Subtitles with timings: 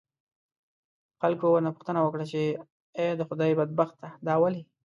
[1.21, 2.41] خلکو ورنه پوښتنه وکړه، چې
[3.03, 4.61] آ د خدای بدبخته دا ولې؟